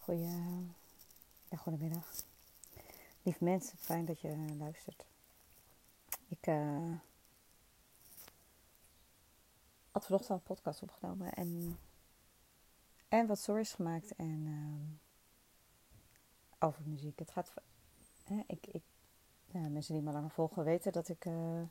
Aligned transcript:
Goeie, 0.00 0.66
ja, 1.48 1.56
goedemiddag. 1.56 2.12
Lief 3.22 3.40
mensen, 3.40 3.78
fijn 3.78 4.04
dat 4.04 4.20
je 4.20 4.54
luistert. 4.58 5.04
Ik 6.28 6.46
uh, 6.46 6.92
had 9.90 10.04
vanochtend 10.04 10.38
een 10.38 10.44
podcast 10.44 10.82
opgenomen 10.82 11.32
en, 11.32 11.78
en 13.08 13.26
wat 13.26 13.38
stories 13.38 13.72
gemaakt 13.72 14.16
en 14.16 14.46
uh, 14.46 16.68
over 16.68 16.82
muziek. 16.86 17.18
Het 17.18 17.30
gaat, 17.30 17.52
ik, 18.46 18.66
ik, 18.66 18.82
mensen 19.50 19.94
die 19.94 20.02
me 20.02 20.12
langer 20.12 20.30
volgen 20.30 20.64
weten 20.64 20.92
dat 20.92 21.08
ik 21.08 21.24
uh, 21.24 21.62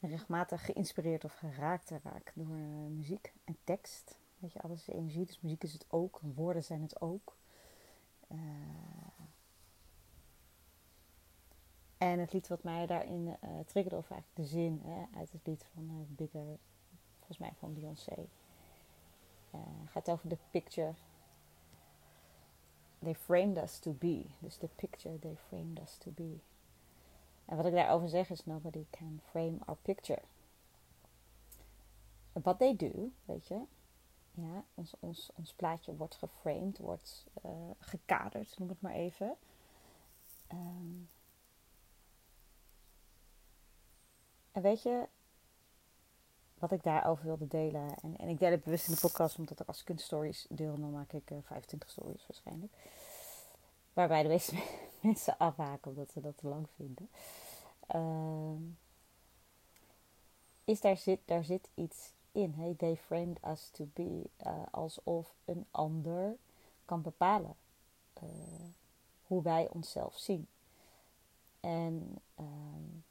regelmatig 0.00 0.64
geïnspireerd 0.64 1.24
of 1.24 1.34
geraakt 1.34 1.90
raak 1.90 2.32
door 2.34 2.56
muziek 2.90 3.32
en 3.44 3.56
tekst. 3.64 4.16
Weet 4.44 4.52
je, 4.52 4.62
alles 4.62 4.88
is 4.88 4.94
energie, 4.94 5.26
dus 5.26 5.40
muziek 5.40 5.62
is 5.62 5.72
het 5.72 5.86
ook. 5.88 6.20
Woorden 6.34 6.64
zijn 6.64 6.82
het 6.82 7.00
ook. 7.00 7.36
Uh, 8.28 8.38
en 11.98 12.18
het 12.18 12.32
lied 12.32 12.48
wat 12.48 12.62
mij 12.62 12.86
daarin 12.86 13.26
uh, 13.26 13.60
triggerde, 13.66 13.96
of 13.96 14.10
eigenlijk 14.10 14.34
de 14.34 14.56
zin 14.56 14.80
hè, 14.84 15.04
uit 15.18 15.32
het 15.32 15.46
lied 15.46 15.66
van 15.74 15.90
uh, 15.90 15.96
Bigger, 16.08 16.58
volgens 17.16 17.38
mij 17.38 17.52
van 17.58 17.74
Beyoncé, 17.74 18.26
gaat 19.84 20.10
over 20.10 20.28
de 20.28 20.38
picture 20.50 20.94
they 23.02 23.14
framed 23.14 23.58
us 23.58 23.78
to 23.78 23.92
be. 23.92 24.26
Dus 24.38 24.58
de 24.58 24.68
picture 24.76 25.18
they 25.18 25.36
framed 25.48 25.80
us 25.80 25.96
to 25.96 26.10
be. 26.10 26.38
En 27.44 27.56
wat 27.56 27.66
ik 27.66 27.72
daarover 27.72 28.08
zeg 28.08 28.30
is: 28.30 28.46
nobody 28.46 28.84
can 28.90 29.20
frame 29.30 29.56
our 29.64 29.78
picture. 29.82 30.22
What 32.32 32.58
they 32.58 32.76
do, 32.76 33.10
weet 33.24 33.46
je, 33.46 33.60
ja, 34.34 34.64
ons, 34.74 34.94
ons, 35.00 35.30
ons 35.34 35.52
plaatje 35.52 35.96
wordt 35.96 36.14
geframed, 36.14 36.78
wordt 36.78 37.26
uh, 37.44 37.70
gekaderd, 37.78 38.58
noem 38.58 38.68
het 38.68 38.80
maar 38.80 38.92
even. 38.92 39.36
Um, 40.52 41.08
en 44.52 44.62
weet 44.62 44.82
je, 44.82 45.08
wat 46.58 46.72
ik 46.72 46.82
daarover 46.82 47.24
wilde 47.24 47.46
delen, 47.46 47.94
en, 48.02 48.16
en 48.16 48.28
ik 48.28 48.38
deel 48.38 48.50
het 48.50 48.64
bewust 48.64 48.88
in 48.88 48.94
de 48.94 49.00
podcast, 49.00 49.38
omdat 49.38 49.60
ik 49.60 49.66
als 49.66 49.84
kunststories 49.84 50.46
deel, 50.48 50.80
dan 50.80 50.90
maak 50.90 51.12
ik 51.12 51.30
uh, 51.30 51.38
25 51.42 51.90
stories 51.90 52.26
waarschijnlijk. 52.26 52.72
Waarbij 53.92 54.22
de 54.22 54.28
meeste 54.28 54.62
mensen 55.00 55.38
afhaken 55.38 55.90
omdat 55.90 56.10
ze 56.10 56.20
dat 56.20 56.36
te 56.36 56.48
lang 56.48 56.68
vinden. 56.74 57.10
Uh, 57.94 58.72
is 60.64 60.80
daar 60.80 60.96
zit, 60.96 61.20
daar 61.24 61.44
zit 61.44 61.68
iets 61.74 62.13
in. 62.34 62.54
Hey, 62.54 62.74
they 62.76 62.96
framed 62.96 63.38
us 63.48 63.68
to 63.72 63.88
be. 63.92 64.30
Uh, 64.46 64.52
alsof 64.70 65.34
een 65.44 65.66
ander 65.70 66.36
kan 66.84 67.02
bepalen 67.02 67.56
uh, 68.22 68.30
hoe 69.26 69.42
wij 69.42 69.68
onszelf 69.68 70.18
zien. 70.18 70.46
En 71.60 72.18
um, 72.38 73.04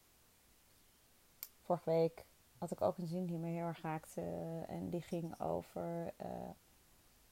vorige 1.62 1.90
week 1.90 2.26
had 2.58 2.72
ik 2.72 2.82
ook 2.82 2.98
een 2.98 3.08
zin 3.08 3.26
die 3.26 3.38
me 3.38 3.48
heel 3.48 3.66
erg 3.66 3.82
raakte. 3.82 4.22
en 4.68 4.90
die 4.90 5.02
ging 5.02 5.40
over 5.40 6.14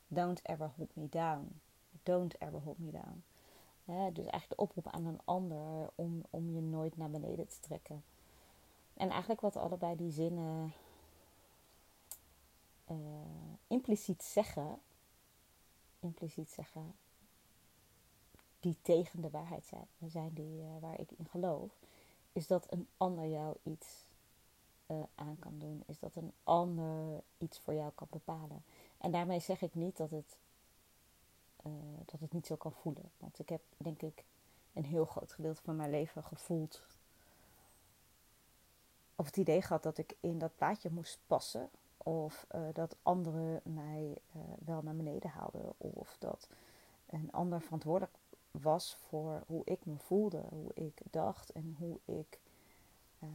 Don't 0.08 0.40
ever 0.44 0.72
hold 0.76 0.96
me 0.96 1.10
down. 1.10 1.62
Don't 2.04 2.36
ever 2.42 2.60
hold 2.60 2.80
me 2.80 2.92
down. 2.92 3.24
dus 4.14 4.26
eigenlijk 4.26 4.50
de 4.50 4.56
oproep 4.56 4.88
aan 4.88 5.06
een 5.06 5.20
ander 5.26 5.90
om, 5.96 6.24
om 6.30 6.54
je 6.54 6.62
nooit 6.62 6.98
naar 6.98 7.10
beneden 7.10 7.48
te 7.48 7.60
trekken. 7.60 8.04
En 8.94 9.10
eigenlijk 9.10 9.42
wat 9.42 9.56
allebei 9.56 9.96
die 9.96 10.12
zinnen 10.12 10.74
uh, 12.92 13.54
impliciet 13.68 14.24
zeggen, 14.24 14.80
impliciet 16.00 16.50
zeggen, 16.50 16.96
die 18.60 18.78
tegen 18.82 19.22
de 19.22 19.30
waarheid 19.30 19.66
zijn, 19.66 19.88
zijn 20.10 20.34
die, 20.34 20.62
uh, 20.62 20.68
waar 20.80 21.00
ik 21.00 21.12
in 21.12 21.26
geloof, 21.26 21.72
is 22.34 22.48
dat 22.48 22.72
een 22.72 22.88
ander 22.98 23.28
jou 23.28 23.56
iets 23.64 24.06
uh, 24.88 24.98
aan 25.16 25.40
kan 25.40 25.60
doen, 25.60 25.84
is 25.86 26.00
dat 26.00 26.16
een 26.16 26.34
ander 26.44 27.22
iets 27.38 27.60
voor 27.60 27.74
jou 27.74 27.92
kan 27.96 28.08
bepalen. 28.10 28.64
En 28.98 29.12
daarmee 29.12 29.40
zeg 29.40 29.62
ik 29.62 29.76
niet 29.76 29.98
dat 29.98 30.10
het, 30.10 30.38
dat 32.06 32.20
het 32.20 32.34
niet 32.34 32.46
zo 32.46 32.56
kan 32.56 32.72
voelen. 32.72 33.12
Want 33.18 33.40
ik 33.40 33.50
heb 33.50 33.62
denk 33.78 34.02
ik 34.02 34.24
een 34.74 34.86
heel 34.86 35.06
groot 35.06 35.32
gedeelte 35.32 35.62
van 35.62 35.76
mijn 35.76 35.90
leven 35.90 36.24
gevoeld. 36.24 36.82
Of 39.16 39.26
het 39.26 39.38
idee 39.38 39.62
gehad 39.62 39.84
dat 39.84 39.98
ik 39.98 40.16
in 40.20 40.40
dat 40.40 40.56
plaatje 40.56 40.90
moest 40.92 41.20
passen. 41.28 41.70
Of 42.04 42.46
uh, 42.56 42.62
dat 42.74 42.96
anderen 43.02 43.62
mij 43.64 44.18
uh, 44.36 44.42
wel 44.66 44.82
naar 44.82 44.96
beneden 44.96 45.30
haalden. 45.30 45.74
Of 45.78 46.16
dat 46.20 46.48
een 47.06 47.32
ander 47.32 47.62
verantwoordelijk 47.62 48.18
was 48.52 48.96
voor 48.96 49.44
hoe 49.48 49.62
ik 49.66 49.86
me 49.86 49.98
voelde, 49.98 50.44
hoe 50.50 50.72
ik 50.74 51.02
dacht 51.10 51.52
en 51.52 51.76
hoe 51.80 52.00
ik. 52.06 52.40
Uh, 53.20 53.30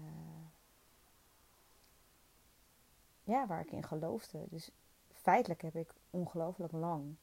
ja, 3.25 3.47
waar 3.47 3.61
ik 3.61 3.73
in 3.73 3.83
geloofde. 3.83 4.45
Dus 4.51 4.71
feitelijk 5.13 5.63
heb 5.63 5.75
ik 5.75 5.95
ongelooflijk 6.11 6.73
lang 6.73 7.17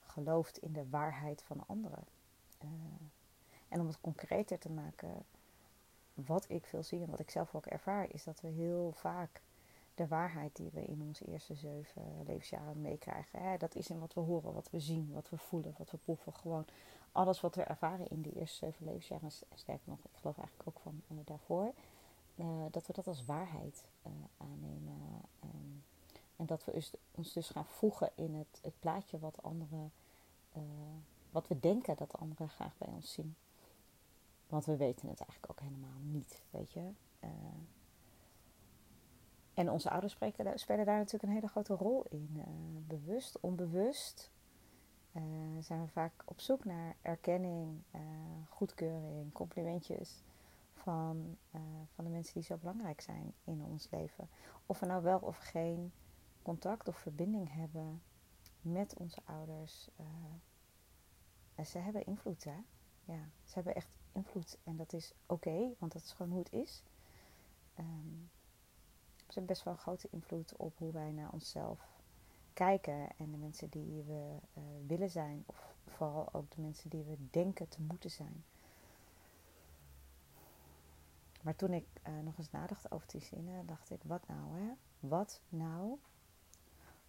geloofd 0.00 0.58
in 0.58 0.72
de 0.72 0.88
waarheid 0.88 1.42
van 1.42 1.64
anderen. 1.66 2.04
en 3.68 3.80
om 3.80 3.86
het 3.86 4.00
concreter 4.00 4.58
te 4.58 4.70
maken, 4.70 5.24
wat 6.14 6.48
ik 6.48 6.66
veel 6.66 6.82
zie 6.82 7.02
en 7.02 7.10
wat 7.10 7.20
ik 7.20 7.30
zelf 7.30 7.54
ook 7.54 7.66
ervaar, 7.66 8.14
is 8.14 8.24
dat 8.24 8.40
we 8.40 8.48
heel 8.48 8.92
vaak 8.92 9.42
de 9.98 10.08
waarheid 10.08 10.56
die 10.56 10.70
we 10.72 10.84
in 10.84 11.02
onze 11.02 11.24
eerste 11.24 11.54
zeven 11.54 12.02
levensjaren 12.26 12.80
meekrijgen. 12.80 13.58
Dat 13.58 13.74
is 13.74 13.90
in 13.90 13.98
wat 13.98 14.14
we 14.14 14.20
horen, 14.20 14.52
wat 14.52 14.70
we 14.70 14.80
zien, 14.80 15.12
wat 15.12 15.30
we 15.30 15.36
voelen, 15.38 15.74
wat 15.78 15.90
we 15.90 15.96
proeven. 15.96 16.32
Gewoon 16.32 16.66
alles 17.12 17.40
wat 17.40 17.54
we 17.54 17.62
ervaren 17.62 18.08
in 18.08 18.22
die 18.22 18.32
eerste 18.32 18.56
zeven 18.56 18.84
levensjaren. 18.84 19.30
En 19.48 19.58
sterker 19.58 19.88
nog, 19.88 19.98
ik 19.98 20.16
geloof 20.16 20.38
eigenlijk 20.38 20.68
ook 20.68 20.82
van 20.82 21.02
uh, 21.08 21.18
daarvoor. 21.24 21.72
Uh, 22.36 22.46
dat 22.70 22.86
we 22.86 22.92
dat 22.92 23.06
als 23.06 23.24
waarheid 23.24 23.84
uh, 24.06 24.12
aannemen. 24.36 25.22
Um, 25.44 25.84
en 26.36 26.46
dat 26.46 26.64
we 26.64 26.72
dus, 26.72 26.92
ons 27.10 27.32
dus 27.32 27.48
gaan 27.48 27.66
voegen 27.66 28.10
in 28.14 28.34
het, 28.34 28.58
het 28.62 28.74
plaatje 28.78 29.18
wat 29.18 29.42
anderen, 29.42 29.92
wat 31.30 31.48
we 31.48 31.60
denken 31.60 31.96
dat 31.96 32.18
anderen 32.18 32.48
graag 32.48 32.78
bij 32.78 32.88
ons 32.88 33.12
zien. 33.12 33.36
Want 34.48 34.64
we 34.64 34.76
weten 34.76 35.08
het 35.08 35.20
eigenlijk 35.20 35.50
ook 35.50 35.60
helemaal 35.60 36.00
niet, 36.02 36.42
weet 36.50 36.72
je. 36.72 36.90
En 39.58 39.70
onze 39.70 39.90
ouders 39.90 40.12
spelen 40.54 40.86
daar 40.86 40.98
natuurlijk 40.98 41.22
een 41.22 41.34
hele 41.34 41.48
grote 41.48 41.74
rol 41.74 42.04
in. 42.08 42.30
Uh, 42.36 42.44
bewust, 42.86 43.40
onbewust 43.40 44.30
uh, 45.12 45.22
zijn 45.60 45.80
we 45.80 45.88
vaak 45.88 46.12
op 46.24 46.40
zoek 46.40 46.64
naar 46.64 46.96
erkenning, 47.02 47.82
uh, 47.94 48.00
goedkeuring, 48.48 49.32
complimentjes 49.32 50.22
van, 50.72 51.36
van 51.94 52.04
de 52.04 52.10
mensen 52.10 52.34
die 52.34 52.42
zo 52.42 52.56
belangrijk 52.56 53.00
zijn 53.00 53.34
in 53.44 53.64
ons 53.64 53.88
leven. 53.90 54.28
Of 54.66 54.80
we 54.80 54.86
nou 54.86 55.02
wel 55.02 55.18
of 55.18 55.36
geen 55.36 55.92
contact 56.42 56.88
of 56.88 56.96
verbinding 56.96 57.52
hebben 57.52 58.02
met 58.60 58.94
onze 58.96 59.20
ouders. 59.24 59.88
ze 61.64 61.78
hebben 61.78 62.06
invloed, 62.06 62.44
hè? 62.44 62.64
Ja, 63.04 63.28
ze 63.44 63.54
hebben 63.54 63.74
echt 63.74 63.90
invloed 64.12 64.58
en 64.64 64.76
dat 64.76 64.92
is 64.92 65.12
oké, 65.26 65.74
want 65.78 65.92
dat 65.92 66.02
is 66.02 66.12
gewoon 66.12 66.32
hoe 66.32 66.42
het 66.42 66.52
is. 66.52 66.82
Um, 67.78 68.30
ze 69.28 69.34
hebben 69.34 69.46
best 69.46 69.62
wel 69.64 69.72
een 69.74 69.80
grote 69.80 70.08
invloed 70.10 70.56
op 70.56 70.78
hoe 70.78 70.92
wij 70.92 71.10
naar 71.10 71.32
onszelf 71.32 71.98
kijken 72.52 73.08
en 73.16 73.30
de 73.30 73.36
mensen 73.36 73.68
die 73.68 74.02
we 74.02 74.36
uh, 74.58 74.62
willen 74.86 75.10
zijn, 75.10 75.42
of 75.46 75.74
vooral 75.86 76.28
ook 76.32 76.50
de 76.50 76.60
mensen 76.60 76.90
die 76.90 77.02
we 77.02 77.16
denken 77.30 77.68
te 77.68 77.80
moeten 77.80 78.10
zijn. 78.10 78.44
Maar 81.42 81.56
toen 81.56 81.72
ik 81.72 81.86
uh, 82.08 82.18
nog 82.18 82.38
eens 82.38 82.50
nadacht 82.50 82.90
over 82.90 83.08
die 83.08 83.20
zinnen, 83.20 83.66
dacht 83.66 83.90
ik: 83.90 84.00
wat 84.02 84.28
nou, 84.28 84.60
hè? 84.60 84.72
Wat 85.00 85.40
nou 85.48 85.98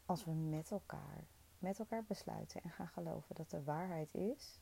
als 0.05 0.25
we 0.25 0.31
met 0.31 0.71
elkaar, 0.71 1.23
met 1.59 1.79
elkaar 1.79 2.03
besluiten 2.03 2.61
en 2.61 2.69
gaan 2.69 2.87
geloven 2.87 3.35
dat 3.35 3.49
de 3.49 3.63
waarheid 3.63 4.13
is 4.13 4.59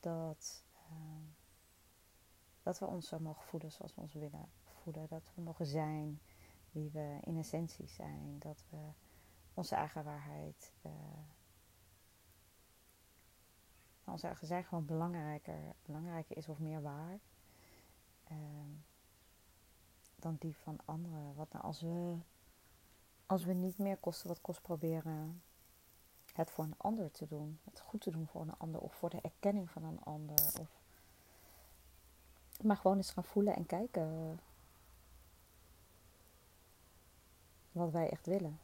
dat, 0.00 0.64
uh, 0.90 0.96
dat 2.62 2.78
we 2.78 2.86
ons 2.86 3.08
zo 3.08 3.18
mogen 3.18 3.44
voelen 3.44 3.72
zoals 3.72 3.94
we 3.94 4.00
ons 4.00 4.12
willen 4.12 4.50
voelen, 4.82 5.06
dat 5.08 5.30
we 5.34 5.42
mogen 5.42 5.66
zijn 5.66 6.20
wie 6.72 6.90
we 6.90 7.18
in 7.20 7.38
essentie 7.38 7.88
zijn. 7.88 8.38
Dat 8.38 8.64
we 8.70 8.78
onze 9.54 9.74
eigen 9.74 10.04
waarheid. 10.04 10.72
Uh, 10.82 10.92
onze 14.04 14.26
eigen 14.26 14.46
zijn 14.46 14.64
gewoon 14.64 14.84
belangrijker, 14.84 15.74
belangrijker 15.82 16.36
is 16.36 16.48
of 16.48 16.58
meer 16.58 16.82
waar. 16.82 17.18
Uh, 18.30 18.36
dan 20.16 20.36
die 20.38 20.56
van 20.56 20.78
anderen. 20.84 21.34
Wat 21.34 21.52
nou 21.52 21.64
als 21.64 21.80
we, 21.80 22.16
als 23.26 23.44
we 23.44 23.52
niet 23.52 23.78
meer 23.78 23.96
kosten 23.96 24.28
wat 24.28 24.40
kost 24.40 24.62
proberen 24.62 25.42
het 26.32 26.50
voor 26.50 26.64
een 26.64 26.78
ander 26.78 27.10
te 27.10 27.26
doen. 27.26 27.58
Het 27.64 27.80
goed 27.80 28.00
te 28.00 28.10
doen 28.10 28.26
voor 28.26 28.40
een 28.40 28.58
ander. 28.58 28.80
Of 28.80 28.94
voor 28.94 29.10
de 29.10 29.20
erkenning 29.20 29.70
van 29.70 29.84
een 29.84 30.00
ander. 30.02 30.38
Of 30.60 30.80
maar 32.62 32.76
gewoon 32.76 32.96
eens 32.96 33.10
gaan 33.10 33.24
voelen 33.24 33.56
en 33.56 33.66
kijken 33.66 34.38
wat 37.72 37.90
wij 37.90 38.10
echt 38.10 38.26
willen. 38.26 38.60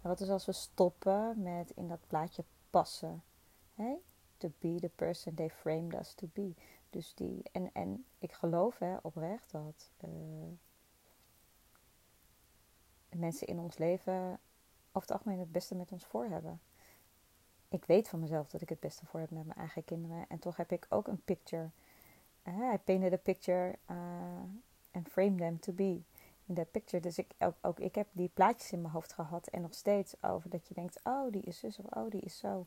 wat 0.00 0.20
is 0.20 0.28
als 0.28 0.46
we 0.46 0.52
stoppen 0.52 1.42
met 1.42 1.70
in 1.70 1.88
dat 1.88 2.06
plaatje 2.06 2.44
passen? 2.70 3.22
Hey? 3.74 3.98
To 4.36 4.52
be 4.58 4.76
the 4.80 4.88
person 4.88 5.34
they 5.34 5.50
framed 5.50 5.94
us 5.94 6.14
to 6.14 6.28
be. 6.32 6.54
Dus 6.90 7.14
die, 7.14 7.42
en, 7.52 7.70
en 7.72 8.04
ik 8.18 8.32
geloof 8.32 8.78
hè, 8.78 8.96
oprecht 9.02 9.50
dat 9.50 9.90
uh, 10.04 10.10
mensen 13.08 13.46
in 13.46 13.58
ons 13.58 13.78
leven 13.78 14.40
over 14.88 15.08
het 15.08 15.10
algemeen 15.10 15.38
het 15.38 15.52
beste 15.52 15.74
met 15.74 15.92
ons 15.92 16.04
voor 16.04 16.24
hebben. 16.24 16.60
Ik 17.68 17.84
weet 17.84 18.08
van 18.08 18.20
mezelf 18.20 18.50
dat 18.50 18.60
ik 18.60 18.68
het 18.68 18.80
beste 18.80 19.06
voor 19.06 19.20
heb 19.20 19.30
met 19.30 19.46
mijn 19.46 19.58
eigen 19.58 19.84
kinderen. 19.84 20.24
En 20.28 20.38
toch 20.38 20.56
heb 20.56 20.72
ik 20.72 20.86
ook 20.88 21.08
een 21.08 21.22
picture. 21.24 21.70
Uh, 22.44 22.72
I 22.72 22.78
painted 22.84 23.12
a 23.12 23.16
picture 23.16 23.78
uh, 23.90 23.96
and 24.90 25.08
framed 25.08 25.38
them 25.38 25.60
to 25.60 25.72
be 25.72 26.02
that 26.54 26.70
picture. 26.70 27.02
Dus 27.02 27.18
ik, 27.18 27.26
ook, 27.38 27.54
ook 27.60 27.78
ik 27.78 27.94
heb 27.94 28.06
die 28.12 28.30
plaatjes 28.34 28.72
in 28.72 28.80
mijn 28.80 28.92
hoofd 28.92 29.12
gehad. 29.12 29.46
En 29.46 29.60
nog 29.60 29.74
steeds 29.74 30.14
over 30.22 30.50
dat 30.50 30.68
je 30.68 30.74
denkt, 30.74 31.00
oh 31.02 31.32
die 31.32 31.42
is 31.42 31.58
zus 31.58 31.78
of 31.78 31.84
oh 31.96 32.10
die 32.10 32.20
is 32.20 32.38
zo. 32.38 32.66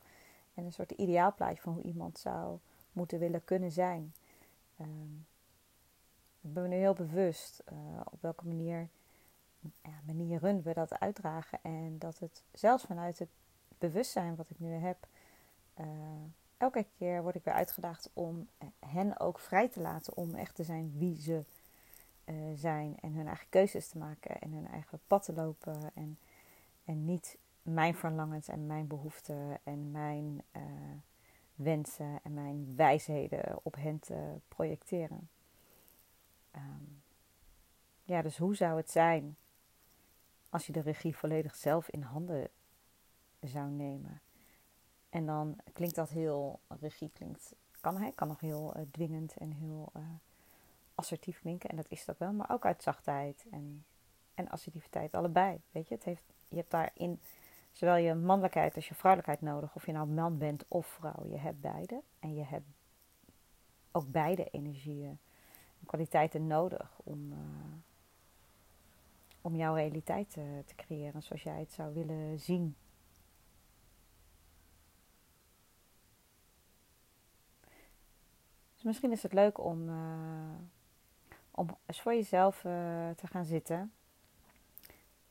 En 0.53 0.65
een 0.65 0.73
soort 0.73 0.91
ideaalplaatje 0.91 1.61
van 1.61 1.73
hoe 1.73 1.83
iemand 1.83 2.19
zou 2.19 2.57
moeten 2.91 3.19
willen 3.19 3.43
kunnen 3.43 3.71
zijn. 3.71 4.13
Um, 4.81 5.25
ik 6.41 6.53
ben 6.53 6.63
me 6.63 6.69
nu 6.69 6.75
heel 6.75 6.93
bewust 6.93 7.63
uh, 7.71 7.77
op 8.11 8.21
welke 8.21 8.47
manier, 8.47 8.89
ja, 9.81 9.99
manieren 10.05 10.61
we 10.61 10.73
dat 10.73 10.99
uitdragen. 10.99 11.59
En 11.61 11.99
dat 11.99 12.19
het 12.19 12.43
zelfs 12.51 12.83
vanuit 12.83 13.19
het 13.19 13.29
bewustzijn 13.77 14.35
wat 14.35 14.49
ik 14.49 14.59
nu 14.59 14.71
heb, 14.71 15.07
uh, 15.79 15.85
elke 16.57 16.85
keer 16.97 17.21
word 17.21 17.35
ik 17.35 17.43
weer 17.43 17.53
uitgedaagd 17.53 18.09
om 18.13 18.47
hen 18.79 19.19
ook 19.19 19.39
vrij 19.39 19.69
te 19.69 19.79
laten 19.79 20.17
om 20.17 20.35
echt 20.35 20.55
te 20.55 20.63
zijn 20.63 20.93
wie 20.97 21.21
ze 21.21 21.43
uh, 22.25 22.35
zijn. 22.55 22.99
En 22.99 23.13
hun 23.13 23.27
eigen 23.27 23.49
keuzes 23.49 23.87
te 23.87 23.97
maken 23.97 24.39
en 24.39 24.51
hun 24.51 24.67
eigen 24.67 24.99
pad 25.07 25.23
te 25.23 25.33
lopen. 25.33 25.91
En, 25.93 26.19
en 26.85 27.05
niet 27.05 27.37
mijn 27.61 27.95
verlangens 27.95 28.47
en 28.47 28.65
mijn 28.65 28.87
behoeften 28.87 29.59
en 29.63 29.91
mijn 29.91 30.41
uh, 30.55 30.61
wensen 31.55 32.19
en 32.23 32.33
mijn 32.33 32.75
wijsheden 32.75 33.59
op 33.63 33.75
hen 33.75 33.99
te 33.99 34.39
projecteren. 34.47 35.29
Um, 36.55 37.01
ja, 38.03 38.21
dus 38.21 38.37
hoe 38.37 38.55
zou 38.55 38.77
het 38.77 38.91
zijn 38.91 39.35
als 40.49 40.65
je 40.65 40.71
de 40.71 40.81
regie 40.81 41.15
volledig 41.15 41.55
zelf 41.55 41.89
in 41.89 42.01
handen 42.01 42.49
zou 43.39 43.69
nemen? 43.69 44.21
En 45.09 45.25
dan 45.25 45.57
klinkt 45.73 45.95
dat 45.95 46.09
heel, 46.09 46.59
regie 46.79 47.09
klinkt, 47.13 47.53
kan 47.81 47.97
hij, 47.97 48.11
kan 48.11 48.27
nog 48.27 48.39
heel 48.39 48.77
uh, 48.77 48.83
dwingend 48.91 49.37
en 49.37 49.51
heel 49.51 49.91
assertief 50.95 51.39
klinken. 51.39 51.69
En 51.69 51.75
dat 51.75 51.89
is 51.89 52.05
dat 52.05 52.17
wel, 52.17 52.31
maar 52.31 52.49
ook 52.49 52.65
uit 52.65 52.83
zachtheid 52.83 53.45
en, 53.51 53.85
en 54.33 54.49
assertiviteit, 54.49 55.13
allebei. 55.13 55.61
Weet 55.71 55.87
je, 55.87 55.95
het 55.95 56.03
heeft, 56.03 56.23
je 56.47 56.55
hebt 56.55 56.71
daarin 56.71 57.19
zowel 57.71 57.95
je 57.95 58.13
mannelijkheid 58.13 58.75
als 58.75 58.87
je 58.87 58.95
vrouwelijkheid 58.95 59.41
nodig. 59.41 59.75
Of 59.75 59.85
je 59.85 59.91
nou 59.91 60.07
man 60.07 60.37
bent 60.37 60.65
of 60.67 60.87
vrouw. 60.87 61.27
Je 61.27 61.37
hebt 61.37 61.61
beide. 61.61 62.01
En 62.19 62.35
je 62.35 62.43
hebt 62.43 62.67
ook 63.91 64.11
beide 64.11 64.49
energieën 64.49 65.19
en 65.79 65.85
kwaliteiten 65.85 66.47
nodig 66.47 66.99
om, 67.03 67.31
uh, 67.31 67.37
om 69.41 69.55
jouw 69.55 69.75
realiteit 69.75 70.29
te, 70.29 70.63
creëren 70.75 71.23
zoals 71.23 71.43
jij 71.43 71.59
het 71.59 71.71
zou 71.71 71.93
willen 71.93 72.39
zien. 72.39 72.75
Dus 78.73 78.83
misschien 78.83 79.11
is 79.11 79.23
het 79.23 79.33
leuk 79.33 79.59
om, 79.59 79.89
uh, 79.89 79.95
om 81.51 81.77
eens 81.85 82.01
voor 82.01 82.13
jezelf 82.13 82.63
uh, 82.63 82.71
te 83.15 83.27
gaan 83.27 83.45
zitten 83.45 83.91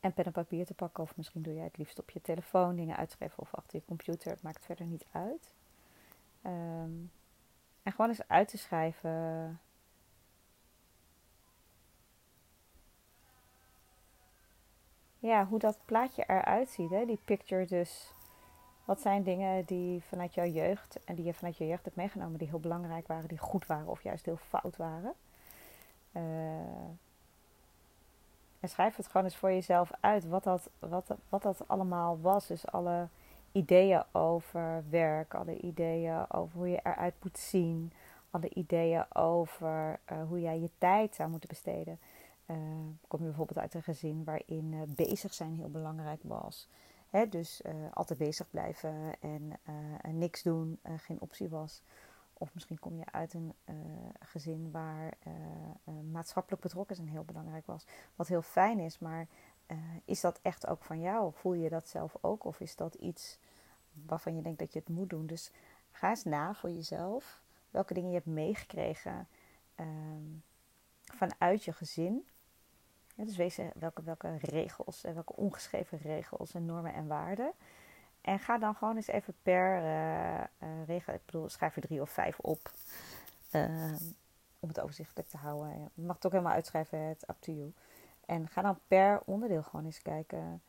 en 0.01 0.13
pen 0.13 0.25
en 0.25 0.33
papier 0.33 0.67
te 0.67 0.75
pakken. 0.75 1.03
Of 1.03 1.17
misschien 1.17 1.43
doe 1.43 1.55
jij 1.55 1.65
het 1.65 1.79
liefst 1.79 1.99
op 1.99 2.11
je 2.11 2.21
telefoon 2.21 2.77
dingen 2.77 2.97
uitschrijven 2.97 3.39
of 3.39 3.55
achter 3.55 3.79
je 3.79 3.85
computer. 3.85 4.31
Het 4.31 4.43
maakt 4.43 4.65
verder 4.65 4.87
niet 4.87 5.05
uit. 5.11 5.55
Um, 6.47 7.11
en 7.83 7.93
gewoon 7.93 8.09
eens 8.09 8.29
uit 8.29 8.49
te 8.49 8.59
schrijven. 8.59 9.61
Ja, 15.19 15.47
hoe 15.47 15.59
dat 15.59 15.79
plaatje 15.85 16.25
eruit 16.27 16.69
ziet. 16.69 16.91
Hè? 16.91 17.05
Die 17.05 17.21
picture 17.25 17.67
dus. 17.67 18.13
Wat 18.85 19.01
zijn 19.01 19.23
dingen 19.23 19.65
die 19.65 20.03
vanuit 20.03 20.35
jouw 20.35 20.47
jeugd 20.47 21.05
en 21.05 21.15
die 21.15 21.25
je 21.25 21.35
vanuit 21.35 21.57
je 21.57 21.67
jeugd 21.67 21.85
hebt 21.85 21.97
meegenomen, 21.97 22.39
die 22.39 22.49
heel 22.49 22.61
belangrijk 22.61 23.07
waren, 23.07 23.29
die 23.29 23.39
goed 23.39 23.67
waren 23.67 23.87
of 23.87 24.03
juist 24.03 24.25
heel 24.25 24.37
fout 24.37 24.77
waren? 24.77 25.15
Uh, 26.13 26.23
en 28.61 28.69
schrijf 28.69 28.97
het 28.97 29.07
gewoon 29.07 29.25
eens 29.25 29.37
voor 29.37 29.51
jezelf 29.51 29.91
uit 30.01 30.25
wat 30.25 30.45
dat, 30.45 30.71
wat, 30.79 31.15
wat 31.29 31.43
dat 31.43 31.69
allemaal 31.69 32.21
was. 32.21 32.47
Dus 32.47 32.67
alle 32.67 33.09
ideeën 33.53 34.03
over 34.13 34.85
werk, 34.89 35.35
alle 35.35 35.59
ideeën 35.59 36.31
over 36.31 36.59
hoe 36.59 36.69
je 36.69 36.81
eruit 36.83 37.15
moet 37.23 37.39
zien, 37.39 37.93
alle 38.31 38.49
ideeën 38.49 39.05
over 39.13 40.01
uh, 40.13 40.23
hoe 40.29 40.41
jij 40.41 40.61
je 40.61 40.71
tijd 40.79 41.15
zou 41.15 41.31
moeten 41.31 41.49
besteden. 41.49 41.99
Uh, 42.47 42.57
kom 43.09 43.21
je 43.21 43.27
bijvoorbeeld 43.27 43.59
uit 43.59 43.75
een 43.75 43.83
gezin 43.83 44.25
waarin 44.25 44.93
bezig 44.97 45.35
zijn 45.35 45.55
heel 45.55 45.71
belangrijk 45.71 46.21
was. 46.23 46.69
Hè, 47.11 47.29
dus 47.29 47.63
altijd 47.93 48.19
bezig 48.19 48.51
blijven 48.51 48.95
en 50.01 50.19
niks 50.19 50.43
doen 50.43 50.79
geen 50.97 51.21
optie 51.21 51.49
was. 51.49 51.83
Of 52.43 52.55
misschien 52.55 52.79
kom 52.79 52.97
je 52.97 53.05
uit 53.13 53.35
een 53.35 53.55
uh, 53.65 53.75
gezin 54.21 54.71
waar 54.71 55.15
uh, 55.27 55.33
uh, 55.89 55.95
maatschappelijk 56.13 56.63
betrokken 56.63 56.97
zijn 56.97 57.09
heel 57.09 57.25
belangrijk 57.25 57.67
was. 57.67 57.85
Wat 58.15 58.29
heel 58.29 58.43
fijn 58.43 58.79
is, 58.79 58.99
maar 58.99 59.27
is 60.05 60.21
dat 60.21 60.39
echt 60.43 60.67
ook 60.67 60.83
van 60.83 61.01
jou? 61.01 61.33
Voel 61.35 61.53
je 61.53 61.69
dat 61.69 61.89
zelf 61.89 62.17
ook? 62.21 62.45
Of 62.45 62.61
is 62.61 62.77
dat 62.77 62.95
iets 62.95 63.39
waarvan 63.93 64.37
je 64.37 64.43
denkt 64.43 64.59
dat 64.59 64.73
je 64.73 64.79
het 64.79 64.89
moet 64.89 65.11
doen? 65.11 65.27
Dus 65.27 65.51
ga 65.91 66.09
eens 66.09 66.25
na 66.25 66.55
voor 66.55 66.71
jezelf 66.71 67.43
welke 67.71 67.95
dingen 67.95 68.09
je 68.09 68.15
hebt 68.15 68.27
meegekregen 68.27 69.29
ehm, 69.75 70.25
vanuit 71.03 71.65
je 71.65 71.73
gezin. 71.73 72.27
Dus 73.15 73.37
wees 73.37 73.59
welke, 73.75 74.03
welke 74.03 74.37
regels 74.37 75.05
en 75.05 75.15
welke 75.15 75.37
ongeschreven 75.37 75.99
regels 75.99 76.55
en 76.55 76.67
normen 76.67 76.95
en 76.95 77.07
waarden 77.07 77.53
en 78.21 78.39
ga 78.39 78.59
dan 78.59 78.75
gewoon 78.75 78.97
eens 78.97 79.07
even 79.07 79.35
per 79.43 79.83
uh, 79.83 80.39
uh, 80.39 80.87
regel, 80.87 81.15
ik 81.15 81.25
bedoel, 81.25 81.49
schrijf 81.49 81.77
er 81.77 81.83
drie 81.83 82.01
of 82.01 82.11
vijf 82.11 82.39
op. 82.39 82.73
Uh, 83.53 83.95
om 84.61 84.69
het 84.69 84.81
overzichtelijk 84.81 85.29
te 85.29 85.37
houden. 85.37 85.91
Je 85.95 86.03
mag 86.03 86.17
het 86.17 86.27
ook 86.27 86.33
helemaal 86.33 86.55
uitschrijven, 86.55 86.99
het 86.99 87.29
up 87.29 87.37
to 87.41 87.53
you. 87.53 87.73
En 88.27 88.49
ga 88.49 88.63
dan 88.63 88.79
per 88.87 89.21
onderdeel 89.25 89.63
gewoon 89.63 89.85
eens 89.85 90.03
kijken. 90.03 90.63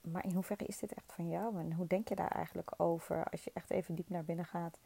maar 0.00 0.24
in 0.24 0.34
hoeverre 0.34 0.64
is 0.64 0.78
dit 0.78 0.94
echt 0.94 1.12
van 1.12 1.28
jou? 1.28 1.58
En 1.58 1.72
hoe 1.72 1.86
denk 1.86 2.08
je 2.08 2.14
daar 2.14 2.30
eigenlijk 2.30 2.72
over? 2.76 3.24
Als 3.30 3.44
je 3.44 3.50
echt 3.54 3.70
even 3.70 3.94
diep 3.94 4.08
naar 4.08 4.24
binnen 4.24 4.44
gaat. 4.44 4.78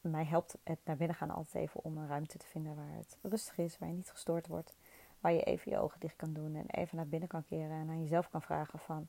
Mij 0.00 0.24
helpt 0.24 0.58
het 0.62 0.78
naar 0.84 0.96
binnen 0.96 1.16
gaan 1.16 1.30
altijd 1.30 1.64
even 1.64 1.84
om 1.84 1.96
een 1.96 2.08
ruimte 2.08 2.38
te 2.38 2.46
vinden 2.46 2.76
waar 2.76 2.96
het 2.96 3.16
rustig 3.22 3.58
is, 3.58 3.78
waar 3.78 3.88
je 3.88 3.94
niet 3.94 4.10
gestoord 4.10 4.46
wordt. 4.46 4.76
Waar 5.20 5.32
je 5.32 5.42
even 5.42 5.70
je 5.70 5.78
ogen 5.78 6.00
dicht 6.00 6.16
kan 6.16 6.32
doen 6.32 6.54
en 6.54 6.66
even 6.66 6.96
naar 6.96 7.08
binnen 7.08 7.28
kan 7.28 7.44
keren 7.44 7.70
en 7.70 7.88
aan 7.88 8.02
jezelf 8.02 8.30
kan 8.30 8.42
vragen 8.42 8.78
van 8.78 9.08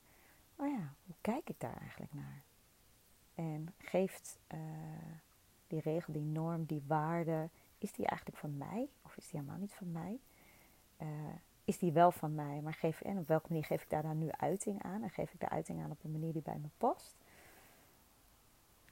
oh 0.59 0.67
ja, 0.67 0.93
hoe 1.05 1.15
kijk 1.21 1.49
ik 1.49 1.59
daar 1.59 1.77
eigenlijk 1.77 2.13
naar? 2.13 2.41
En 3.35 3.73
geeft 3.77 4.39
uh, 4.53 4.59
die 5.67 5.79
regel, 5.81 6.13
die 6.13 6.25
norm, 6.25 6.65
die 6.65 6.83
waarde, 6.87 7.49
is 7.77 7.91
die 7.91 8.05
eigenlijk 8.05 8.39
van 8.39 8.57
mij 8.57 8.89
of 9.01 9.17
is 9.17 9.29
die 9.29 9.39
helemaal 9.39 9.59
niet 9.59 9.73
van 9.73 9.91
mij? 9.91 10.19
Uh, 11.01 11.07
is 11.63 11.77
die 11.77 11.91
wel 11.91 12.11
van 12.11 12.35
mij, 12.35 12.61
maar 12.61 12.73
geef, 12.73 13.01
en 13.01 13.17
op 13.17 13.27
welke 13.27 13.47
manier 13.47 13.65
geef 13.65 13.81
ik 13.81 13.89
daar 13.89 14.01
dan 14.01 14.17
nu 14.17 14.31
uiting 14.31 14.83
aan? 14.83 15.03
En 15.03 15.09
geef 15.09 15.33
ik 15.33 15.39
de 15.39 15.49
uiting 15.49 15.83
aan 15.83 15.91
op 15.91 16.03
een 16.03 16.11
manier 16.11 16.33
die 16.33 16.41
bij 16.41 16.57
me 16.57 16.67
past? 16.77 17.15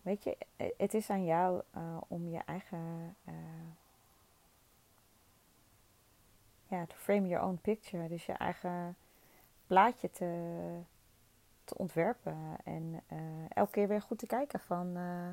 Weet 0.02 0.24
je, 0.24 0.38
het 0.78 0.94
is 0.94 1.10
aan 1.10 1.26
jou 1.26 1.62
om 2.08 2.30
je 2.30 2.40
eigen. 2.46 3.16
ja, 6.68 6.86
to 6.86 6.96
frame 6.96 7.28
your 7.28 7.46
own 7.46 7.60
picture. 7.62 8.08
Dus 8.08 8.26
je 8.26 8.34
eigen 8.34 8.96
plaatje 9.68 10.12
te, 10.12 10.80
te 11.68 11.78
ontwerpen. 11.78 12.38
En 12.64 13.02
uh, 13.14 13.20
elke 13.50 13.72
keer 13.72 13.88
weer 13.88 14.02
goed 14.02 14.18
te 14.18 14.26
kijken 14.26 14.60
van... 14.60 14.98
Uh, 14.98 15.30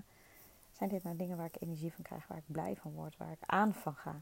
zijn 0.72 0.90
dit 0.90 1.02
nou 1.02 1.16
dingen 1.16 1.36
waar 1.36 1.46
ik 1.46 1.62
energie 1.62 1.92
van 1.92 2.04
krijg, 2.04 2.26
waar 2.26 2.38
ik 2.38 2.44
blij 2.46 2.76
van 2.76 2.92
word, 2.92 3.16
waar 3.16 3.30
ik 3.30 3.42
aan 3.46 3.74
van 3.74 3.94
ga? 3.94 4.20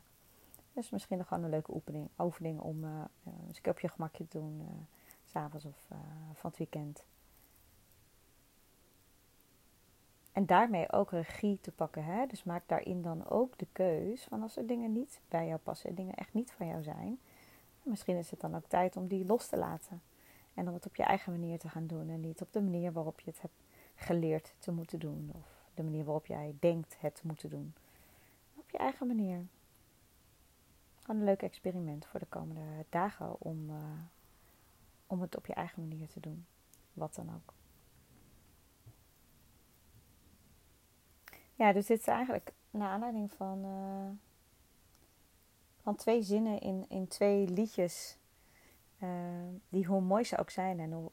Dus 0.73 0.90
misschien 0.90 1.19
nog 1.19 1.28
gewoon 1.28 1.45
een 1.45 1.50
leuke 1.50 1.75
oefening, 1.75 2.09
oefening 2.19 2.61
om 2.61 2.85
uh, 2.85 2.90
een 3.25 3.61
keer 3.62 3.73
op 3.73 3.81
je 3.81 3.88
gemakje 3.88 4.28
te 4.28 4.38
doen, 4.38 4.87
s 5.25 5.31
s'avonds 5.31 5.64
of 5.64 5.87
van 6.33 6.50
het 6.50 6.59
weekend. 6.59 7.04
En 10.33 10.47
daarmee 10.47 10.92
ook 10.92 11.11
regie 11.11 11.59
te 11.61 11.71
pakken. 11.71 12.04
Hè? 12.04 12.26
Dus 12.26 12.45
maak 12.45 12.62
daarin 12.66 13.02
dan 13.02 13.28
ook 13.28 13.59
de 13.59 13.66
keus 13.73 14.25
van 14.25 14.42
als 14.42 14.57
er 14.57 14.66
dingen 14.66 14.92
niet 14.92 15.21
bij 15.28 15.47
jou 15.47 15.59
passen, 15.59 15.95
dingen 15.95 16.14
echt 16.14 16.35
niet 16.35 16.52
van 16.52 16.66
jou 16.66 16.83
zijn. 16.83 17.21
Misschien 17.83 18.16
is 18.16 18.31
het 18.31 18.40
dan 18.40 18.54
ook 18.54 18.66
tijd 18.69 18.97
om 18.97 19.07
die 19.07 19.26
los 19.26 19.47
te 19.47 19.57
laten. 19.57 20.02
En 20.55 20.69
om 20.69 20.75
het 20.75 20.87
op 20.87 20.97
je 20.97 21.03
eigen 21.03 21.33
manier 21.33 21.59
te 21.59 21.69
gaan 21.69 21.87
doen 21.87 22.09
en 22.09 22.21
niet 22.21 22.41
op 22.41 22.53
de 22.53 22.63
manier 22.63 22.93
waarop 22.93 23.21
je 23.21 23.31
het 23.31 23.41
hebt 23.41 23.55
geleerd 23.95 24.55
te 24.59 24.73
moeten 24.73 24.99
doen. 24.99 25.31
Of 25.35 25.71
de 25.75 25.83
manier 25.83 26.05
waarop 26.05 26.27
jij 26.27 26.55
denkt 26.61 26.97
het 27.01 27.15
te 27.15 27.27
moeten 27.27 27.51
doen. 27.51 27.75
Op 28.55 28.71
je 28.71 28.79
eigen 28.79 29.07
manier. 29.07 29.47
Gewoon 31.01 31.21
een 31.21 31.27
leuk 31.27 31.43
experiment 31.43 32.07
voor 32.07 32.21
de 32.21 32.27
komende 32.27 32.85
dagen 32.89 33.41
om, 33.41 33.71
uh, 33.71 33.77
om 35.07 35.21
het 35.21 35.37
op 35.37 35.47
je 35.47 35.55
eigen 35.55 35.89
manier 35.89 36.09
te 36.09 36.21
doen. 36.21 36.47
Wat 36.93 37.15
dan 37.15 37.35
ook. 37.35 37.55
Ja, 41.55 41.73
dus 41.73 41.87
dit 41.87 41.99
is 41.99 42.07
eigenlijk 42.07 42.53
naar 42.71 42.89
aanleiding 42.89 43.33
van, 43.33 43.65
uh, 43.65 44.11
van 45.83 45.97
twee 45.97 46.23
zinnen 46.23 46.61
in, 46.61 46.85
in 46.89 47.09
twee 47.09 47.49
liedjes. 47.49 48.17
Uh, 49.03 49.09
die 49.69 49.87
hoe 49.87 50.01
mooi 50.01 50.25
ze 50.25 50.39
ook 50.39 50.51
zijn 50.51 50.81
en 50.81 50.93
hoe, 50.93 51.11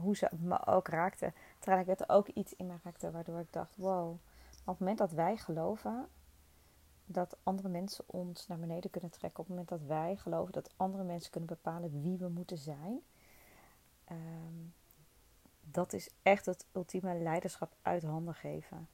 hoe 0.00 0.16
ze 0.16 0.28
me 0.40 0.66
ook 0.66 0.88
raakten. 0.88 1.34
Tegelijkertijd 1.58 2.08
ook 2.08 2.28
iets 2.28 2.54
in 2.54 2.66
me 2.66 2.74
raakte 2.82 3.10
waardoor 3.10 3.40
ik 3.40 3.52
dacht: 3.52 3.76
wow, 3.76 4.10
op 4.10 4.66
het 4.66 4.78
moment 4.78 4.98
dat 4.98 5.12
wij 5.12 5.36
geloven 5.36 6.08
dat 7.06 7.36
andere 7.42 7.68
mensen 7.68 8.04
ons 8.06 8.46
naar 8.46 8.58
beneden 8.58 8.90
kunnen 8.90 9.10
trekken, 9.10 9.40
op 9.40 9.46
het 9.46 9.56
moment 9.56 9.68
dat 9.68 9.82
wij 9.88 10.16
geloven 10.16 10.52
dat 10.52 10.72
andere 10.76 11.04
mensen 11.04 11.30
kunnen 11.30 11.48
bepalen 11.48 12.02
wie 12.02 12.18
we 12.18 12.28
moeten 12.28 12.58
zijn, 12.58 13.00
um, 14.10 14.74
dat 15.60 15.92
is 15.92 16.10
echt 16.22 16.46
het 16.46 16.66
ultieme 16.72 17.14
leiderschap 17.14 17.76
uit 17.82 18.02
handen 18.02 18.34
geven. 18.34 18.88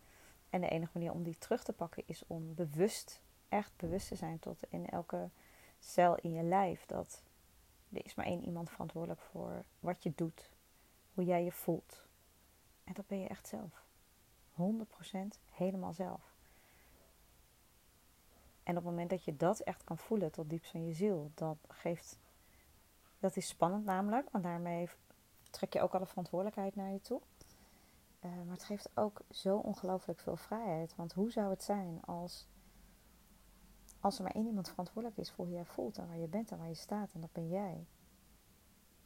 En 0.50 0.60
de 0.60 0.68
enige 0.68 0.90
manier 0.94 1.12
om 1.12 1.22
die 1.22 1.38
terug 1.38 1.62
te 1.62 1.72
pakken 1.72 2.02
is 2.06 2.26
om 2.26 2.54
bewust, 2.54 3.22
echt 3.48 3.72
bewust 3.76 4.08
te 4.08 4.16
zijn 4.16 4.38
tot 4.38 4.62
in 4.68 4.88
elke 4.88 5.30
cel 5.78 6.16
in 6.16 6.32
je 6.32 6.42
lijf. 6.42 6.86
Dat 6.86 7.22
er 7.92 8.04
is 8.04 8.14
maar 8.14 8.26
één 8.26 8.44
iemand 8.44 8.70
verantwoordelijk 8.70 9.20
voor 9.20 9.64
wat 9.80 10.02
je 10.02 10.12
doet, 10.14 10.50
hoe 11.14 11.24
jij 11.24 11.44
je 11.44 11.52
voelt. 11.52 12.02
En 12.84 12.92
dat 12.92 13.06
ben 13.06 13.20
je 13.20 13.28
echt 13.28 13.48
zelf. 13.48 13.84
100% 14.52 14.54
helemaal 15.50 15.92
zelf. 15.92 16.34
En 18.62 18.76
op 18.76 18.82
het 18.82 18.92
moment 18.92 19.10
dat 19.10 19.24
je 19.24 19.36
dat 19.36 19.60
echt 19.60 19.84
kan 19.84 19.98
voelen 19.98 20.32
tot 20.32 20.50
diepst 20.50 20.70
van 20.70 20.86
je 20.86 20.92
ziel, 20.92 21.30
dat 21.34 21.56
geeft. 21.68 22.18
Dat 23.18 23.36
is 23.36 23.48
spannend 23.48 23.84
namelijk, 23.84 24.30
want 24.30 24.44
daarmee 24.44 24.88
trek 25.50 25.72
je 25.72 25.80
ook 25.80 25.94
alle 25.94 26.06
verantwoordelijkheid 26.06 26.76
naar 26.76 26.90
je 26.90 27.00
toe. 27.00 27.20
Uh, 28.20 28.30
maar 28.30 28.54
het 28.54 28.64
geeft 28.64 28.88
ook 28.94 29.20
zo 29.30 29.56
ongelooflijk 29.56 30.20
veel 30.20 30.36
vrijheid. 30.36 30.96
Want 30.96 31.12
hoe 31.12 31.30
zou 31.30 31.50
het 31.50 31.62
zijn 31.62 32.00
als, 32.04 32.46
als 34.00 34.16
er 34.16 34.22
maar 34.22 34.34
één 34.34 34.46
iemand 34.46 34.68
verantwoordelijk 34.68 35.20
is 35.20 35.30
voor 35.30 35.44
hoe 35.44 35.54
jij 35.54 35.64
voelt 35.64 35.98
en 35.98 36.06
waar 36.06 36.18
je 36.18 36.28
bent 36.28 36.50
en 36.50 36.58
waar 36.58 36.68
je 36.68 36.74
staat 36.74 37.12
en 37.12 37.20
dat 37.20 37.32
ben 37.32 37.48
jij? 37.48 37.86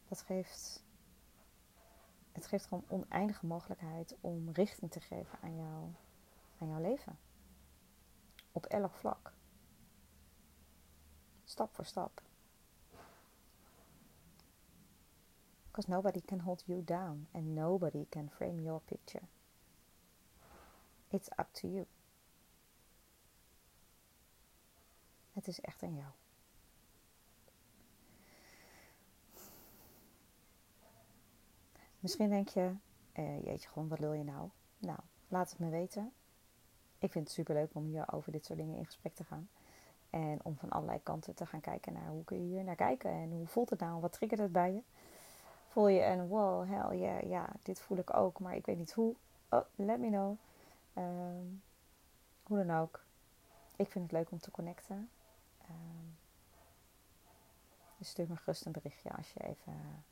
Dat 0.08 0.22
geeft, 0.22 0.84
het 2.32 2.46
geeft 2.46 2.66
gewoon 2.66 2.84
oneindige 2.88 3.46
mogelijkheid 3.46 4.16
om 4.20 4.50
richting 4.50 4.90
te 4.90 5.00
geven 5.00 5.38
aan, 5.42 5.56
jou, 5.56 5.92
aan 6.58 6.68
jouw 6.68 6.80
leven. 6.80 7.18
Op 8.52 8.66
elk 8.66 8.94
vlak. 8.94 9.32
Stap 11.44 11.74
voor 11.74 11.84
stap. 11.84 12.22
Because 15.66 15.90
nobody 15.90 16.20
can 16.24 16.40
hold 16.40 16.62
you 16.66 16.84
down 16.84 17.28
and 17.32 17.54
nobody 17.54 18.06
can 18.08 18.30
frame 18.30 18.62
your 18.62 18.80
picture. 18.80 19.24
It's 21.08 21.28
up 21.38 21.48
to 21.52 21.68
you. 21.68 21.86
Het 25.34 25.46
is 25.46 25.60
echt 25.60 25.82
aan 25.82 25.96
jou. 25.96 26.10
Misschien 32.00 32.28
denk 32.28 32.48
je, 32.48 32.74
eh, 33.12 33.44
jeetje 33.44 33.68
gewoon, 33.68 33.88
wat 33.88 33.98
wil 33.98 34.12
je 34.12 34.24
nou? 34.24 34.48
Nou, 34.78 34.98
laat 35.28 35.50
het 35.50 35.58
me 35.58 35.68
weten. 35.68 36.12
Ik 36.98 37.12
vind 37.12 37.24
het 37.24 37.34
super 37.34 37.54
leuk 37.54 37.70
om 37.72 37.84
hier 37.84 38.12
over 38.12 38.32
dit 38.32 38.44
soort 38.44 38.58
dingen 38.58 38.78
in 38.78 38.84
gesprek 38.84 39.14
te 39.14 39.24
gaan. 39.24 39.48
En 40.10 40.38
om 40.42 40.56
van 40.56 40.70
allerlei 40.70 41.02
kanten 41.02 41.34
te 41.34 41.46
gaan 41.46 41.60
kijken 41.60 41.92
naar 41.92 42.08
hoe 42.08 42.24
kun 42.24 42.36
je 42.36 42.54
hier 42.54 42.64
naar 42.64 42.76
kijken 42.76 43.10
en 43.10 43.30
hoe 43.30 43.46
voelt 43.46 43.70
het 43.70 43.80
nou 43.80 44.00
wat 44.00 44.12
triggert 44.12 44.40
het 44.40 44.52
bij 44.52 44.72
je 44.72 44.82
voel 45.74 45.88
je 45.88 46.04
een 46.04 46.28
wow, 46.28 46.68
hell 46.68 46.98
yeah, 46.98 47.28
ja, 47.28 47.48
dit 47.62 47.80
voel 47.80 47.98
ik 47.98 48.16
ook, 48.16 48.38
maar 48.38 48.54
ik 48.54 48.66
weet 48.66 48.78
niet 48.78 48.92
hoe. 48.92 49.14
Oh, 49.48 49.60
let 49.74 49.98
me 49.98 50.08
know. 50.08 50.36
Um, 50.98 51.62
hoe 52.42 52.64
dan 52.64 52.80
ook. 52.80 53.00
Ik 53.76 53.90
vind 53.90 54.04
het 54.04 54.12
leuk 54.12 54.30
om 54.30 54.38
te 54.38 54.50
connecten. 54.50 55.10
Um, 55.70 56.18
dus 57.98 58.08
stuur 58.08 58.28
me 58.28 58.36
gerust 58.36 58.66
een 58.66 58.72
berichtje 58.72 59.10
als 59.10 59.32
je 59.32 59.40
even, 59.40 60.04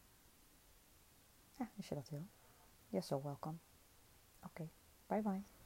ja, 1.55 1.71
als 1.77 1.89
je 1.89 1.95
dat 1.95 2.09
wil. 2.09 2.27
You're 2.89 3.07
so 3.07 3.23
welcome. 3.23 3.57
Oké, 4.43 4.69
bye 5.07 5.23
bye. 5.23 5.62